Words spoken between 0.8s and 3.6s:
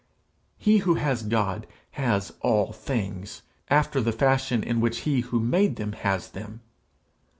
has God, has all things,